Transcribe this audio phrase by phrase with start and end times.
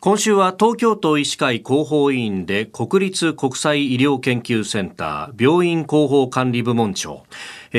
[0.00, 7.24] 今週は東京都医師会広報委員で国立国際医療研究センター病院広報管理部門長。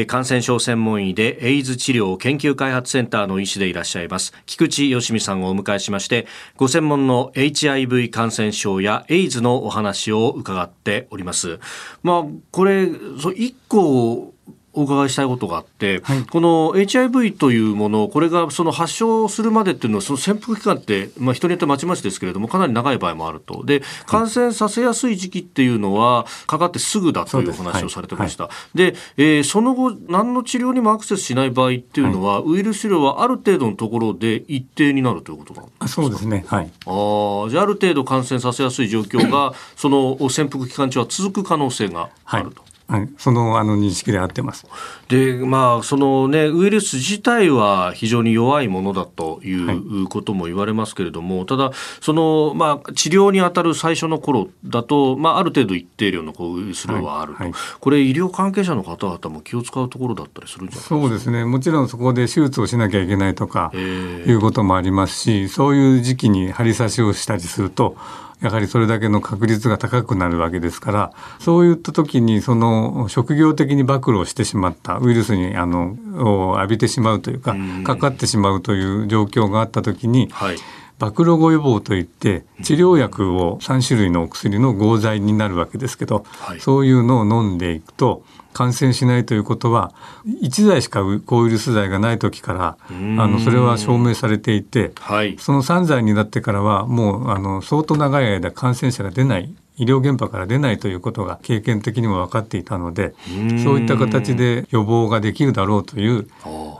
[0.05, 4.33] 感染症専門医でエイズ治療研究開発センターの医師でいらっしゃいます。
[4.45, 6.27] 菊池よしみさんをお迎えしまして
[6.57, 11.61] ご専門の HIV 感染症やエイズのお話を伺っております。
[12.03, 12.89] まあこれ
[13.33, 14.33] 一個
[14.79, 28.49] お伺いしたいことがあって、はい、この HIV というもの、これがその発症するまでっていうのは、その潜伏期間って、まあ、人によってまちまちですけれども、かなり長い場合もあると、で感染させやすい時期っていうのは、かかってすぐだというお話をされてました。
[28.73, 28.91] で、はい。
[28.93, 35.87] はい、えー、その後、何の治療にもアクセスしない場合っていうのは、ウイルス治療はある程度のところで一定になるということなんですか？
[35.89, 42.63] そうですね、はい、あじゃあ、ある程度感染させやすい状況が、 その潜伏期間中は続く可能性があると。
[42.89, 44.65] はい、そのあの認識で合ってます。
[45.09, 51.71] で、まあ、そのね、ウイルス自体は非常に弱いものだということも言われますけれども、はい、ただ、
[52.01, 60.99] その、まあ、治療に当たる最初の頃だと、まあ、ある程度一定量のこうウイルス量はあると、はい、これ、医療関係者の方々も気を使うところだったりするんじゃないですか？
[60.99, 67.95] そうですね、もちろんそこで手術をしなきゃいけないとか、いうこともありますし、そういう時期に針刺しをしたりすると、
[68.41, 80.57] やはりそれだけの確率が高くなるわけですからそういった時にその職業的に暴露をしてしまったウイルスにあのを浴びてしまうというかかかってしまうという状況があった時に、はい
[80.99, 89.93] 暴露後予防といって治療薬を3種類のお薬の合剤になるわけですけど、はい、そういうのを飲んでいくと感染しないということは
[90.27, 92.93] 1剤しか抗ウイルス剤がない時からあ
[93.27, 103.15] のそれは証明されていて、はい、その3剤になってからはもうあの相当長い間感染者が出ない医療現場から出ないということが経験的にも分かっていたので
[103.63, 106.27] そういった形で予防ができるだろうという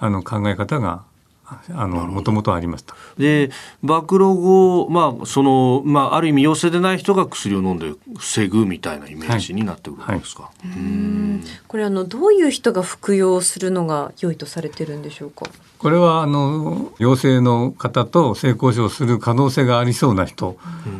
[0.02, 1.04] あの考え方が
[1.70, 2.96] もともとありました。
[3.18, 10.68] で暴露後、まあそのまあ、ある意味陽性でない人が薬を飲んで防ぐみたいなイメージになってくるんですか、はい。
[10.70, 11.44] はい、うん。
[11.68, 15.46] これあのどういう人が服用するのが良いとされてるんでしょうか？
[15.78, 20.58] これはあの陽性の方と性交渉する可能性がありそうな人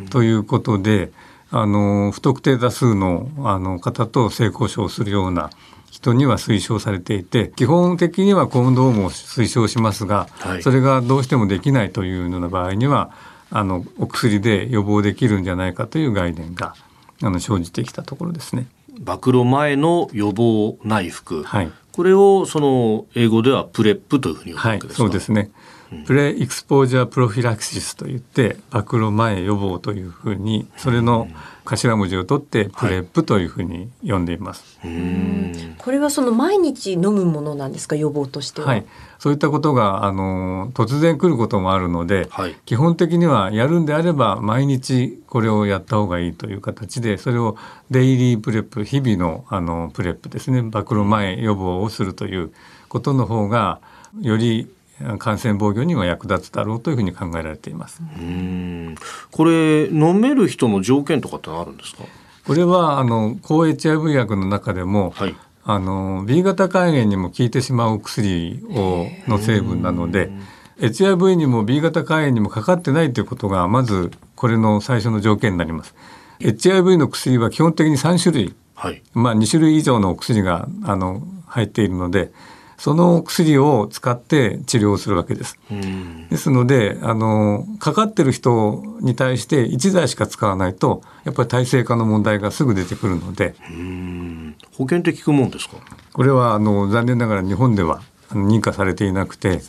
[0.10, 1.12] ということで、
[1.52, 5.50] あの不特定多数のあの方と性交渉するような
[5.92, 13.12] 人には推奨されていて基本的にはコンドームを推奨しますが、はい、それがどうしてもできないというような場合には
[13.52, 16.76] あのお薬で予防できるんじゃないかという概念が
[17.22, 18.68] あの生じてきたところですね。
[19.00, 25.52] 暴露前の予防内服、はい、これをその英語では PrEPというふうに呼ぶわけですか、はい、そうですね。
[26.06, 31.28] pre-exposure prophylaxis といって暴露前予防というふうにそれの
[31.66, 34.80] 頭文字を取って PrEP というふうに呼んでいます。
[34.82, 37.96] はい、これはその毎日飲むものなんですか？
[37.96, 38.68] 予防としては。
[38.68, 38.86] はい、
[39.20, 47.56] そういったことがあの突然来ることもあるので、はい、基本的にはやるんであれば毎日これをやった方がいいという形でそれを
[47.92, 52.52] daily PrEP 日々のあの PrEP ですね暴露前予防をするという
[52.88, 53.80] ことの方が
[54.22, 54.72] より
[55.18, 58.02] 感染防御には役立つだろうというふうに考えられています。
[58.18, 58.96] うん
[59.32, 62.04] これ飲める人の条件とかってあるんですか？
[62.46, 70.30] これはあの抗 HIV 薬の中でも、はい、あの B 型肝炎にも効いてしまう薬をの成分なので。
[70.82, 75.94] HIV にも B 型肝炎にもかかってないということがまずこれの最初の条件になります。
[76.40, 82.32] HIV の薬は基本的に3種類、はい、まあ2種類以上のお薬があの入っているので
[82.80, 85.60] その薬を使って治療するわけです。
[86.30, 93.54] ですのであのかかってる人に対して1剤しか使わないとやっぱり耐性化の問題がすぐ出てくるので。
[94.78, 95.76] 保険って効くもんですか？
[96.14, 98.02] これはあの残念ながら日本では
[98.32, 99.62] 認可されていなくて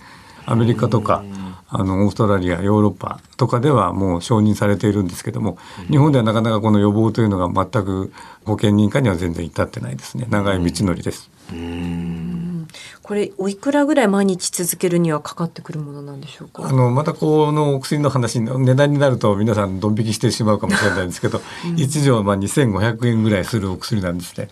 [0.46, 1.24] アメリカとか
[1.68, 5.58] あのオーストラリアヨーロッパとかではもう承認されているんですけども
[5.90, 8.12] 日本ではなかなかこの予防というのが全く
[8.44, 10.26] 保険認可には全然至ってないですね。
[10.30, 11.28] 長い道のりです。
[13.02, 16.68] これおいくらぐらい毎日続けるにはかかってくるものなんでしょうか？
[16.68, 24.48] あのまたこのお薬の話値段になると皆さんドン引きしてしまうかもしれないんですけど、うん、1錠まあ2500円ぐらいするお薬なんですね。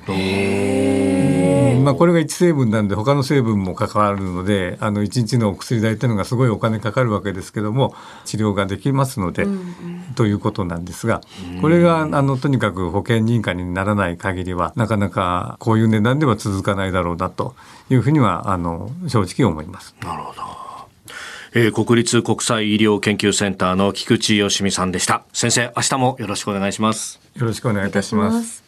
[1.74, 7.94] まあ、これが1成分なんで他の成分も関わるのであの1日のお薬代というのがすごいお金かかるわけですけども
[8.24, 11.20] 治療ができますので、うんうん、ということなんですが
[11.60, 17.54] これがあのとにかく保険認可にならない限りはなかなかこういう値段では続かないだろうなと
[17.90, 19.94] いうふうにはあの正直思います。
[20.02, 20.68] なるほど。
[21.54, 25.24] えー、国立国際医療研究センターの菊池よしみさんでした。
[25.32, 27.20] 先生、明日もよろしくお願いします。
[27.36, 28.67] よろしくお願いいたします。